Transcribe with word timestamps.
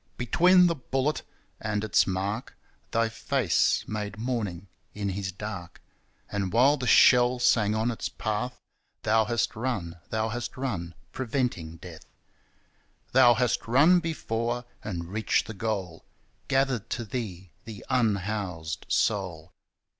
Between 0.17 0.65
the 0.65 0.73
bullet 0.73 1.21
and 1.59 1.83
its 1.83 2.07
mark 2.07 2.57
Thy 2.89 3.07
face 3.07 3.87
made 3.87 4.17
morning 4.17 4.67
in 4.95 5.09
his 5.09 5.31
dark. 5.31 5.79
And 6.31 6.51
while 6.51 6.75
the 6.75 6.87
shell 6.87 7.37
sang 7.37 7.75
on 7.75 7.91
its 7.91 8.09
path 8.09 8.59
Thou 9.03 9.25
hast 9.25 9.55
run, 9.55 9.99
Thou 10.09 10.29
hast 10.29 10.57
run, 10.57 10.95
preventing 11.11 11.77
death. 11.77 12.07
Thou 13.11 13.35
hast 13.35 13.67
run 13.67 13.99
before 13.99 14.65
and 14.83 15.09
reached 15.09 15.45
the 15.45 15.53
goal, 15.53 16.03
Gathered 16.47 16.89
to 16.89 17.05
Thee 17.05 17.51
the 17.65 17.85
unhoused 17.87 18.87
soul. 18.89 19.53